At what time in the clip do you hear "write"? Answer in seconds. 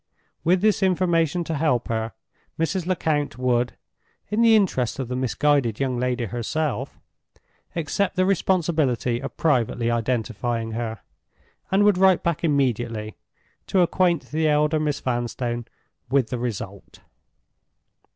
11.99-12.23